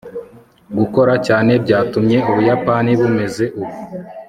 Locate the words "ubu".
3.61-3.77